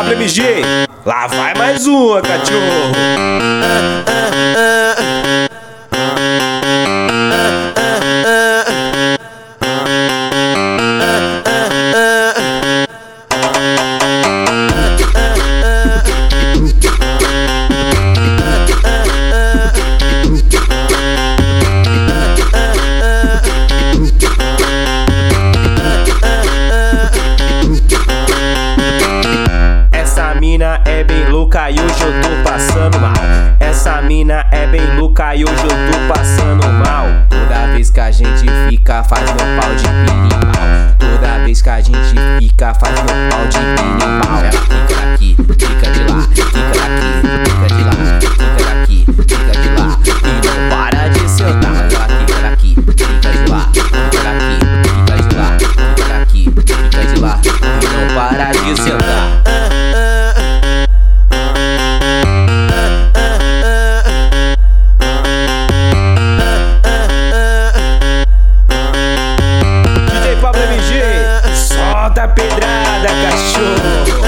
[0.00, 0.62] Pablo MG,
[1.04, 2.94] lá vai mais uma, cachorro.
[30.60, 33.14] Mina é bem louca e hoje eu tô passando mal.
[33.58, 37.06] Essa mina é bem louca e hoje eu tô passando mal.
[37.30, 40.50] Toda vez que a gente fica, faz meu pau de pirimbau.
[40.98, 44.38] Toda vez que a gente fica, faz meu pau de pirimbau.
[44.38, 47.08] Ela fica daqui, fica de lá, fica daqui,
[47.48, 49.98] fica de lá, fica daqui, fica de lá.
[50.04, 51.72] E não para de sentar.
[51.90, 54.58] Ela fica daqui, fica de lá, fica daqui,
[54.92, 57.40] fica de lá, fica daqui, fica de lá.
[57.46, 58.99] E não para de sentar.
[72.20, 74.20] Solta a pedrada, cachorro.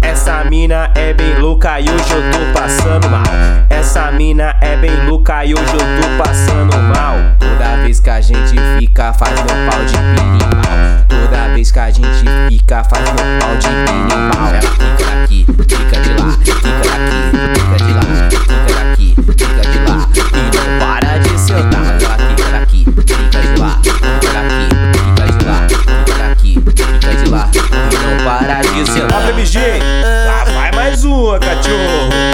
[0.00, 3.22] Essa mina é bem louca e hoje eu tô passando mal.
[3.70, 7.16] Essa mina é bem louca e hoje eu tô passando mal.
[7.38, 10.72] Toda vez que a gente fica, faz meu pau de pirimbau.
[11.08, 12.11] Toda vez que a gente
[28.60, 29.28] para de sentar.
[29.30, 29.58] MG,
[30.26, 32.31] lá vai mais uma, cachorro.